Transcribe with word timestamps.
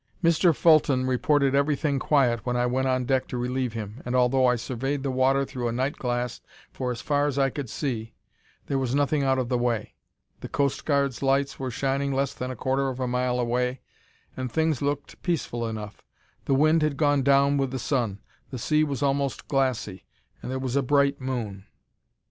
"Mr. 0.23 0.55
Fulton 0.55 1.05
reported 1.05 1.53
everything 1.53 1.99
quiet 1.99 2.43
when 2.43 2.57
I 2.57 2.65
went 2.65 2.87
on 2.87 3.05
deck 3.05 3.27
to 3.27 3.37
relieve 3.37 3.73
him, 3.73 4.01
and 4.03 4.15
although 4.15 4.47
I 4.47 4.55
surveyed 4.55 5.03
the 5.03 5.11
water 5.11 5.45
through 5.45 5.67
a 5.67 5.71
night 5.71 5.97
glass 5.97 6.41
for 6.71 6.89
as 6.91 7.01
far 7.01 7.27
as 7.27 7.37
I 7.37 7.51
could 7.51 7.69
see, 7.69 8.15
there 8.65 8.79
was 8.79 8.95
nothing 8.95 9.21
out 9.21 9.37
of 9.37 9.47
the 9.47 9.59
way. 9.59 9.93
The 10.39 10.49
Coast 10.49 10.85
Guard's 10.85 11.21
lights 11.21 11.59
were 11.59 11.69
shining 11.69 12.11
less 12.13 12.33
than 12.33 12.49
a 12.49 12.55
quarter 12.55 12.89
of 12.89 12.99
a 12.99 13.07
mile 13.07 13.39
away, 13.39 13.81
and 14.35 14.51
things 14.51 14.81
looked 14.81 15.21
peaceful 15.21 15.67
enough. 15.67 16.01
The 16.45 16.55
wind 16.55 16.81
had 16.81 16.97
gone 16.97 17.21
down 17.21 17.57
with 17.57 17.69
the 17.69 17.77
sun; 17.77 18.21
the 18.49 18.57
sea 18.57 18.83
was 18.83 19.03
almost 19.03 19.47
glassy, 19.47 20.07
and 20.41 20.49
there 20.49 20.57
was 20.57 20.75
a 20.75 20.81
bright 20.81 21.21
moon. 21.21 21.67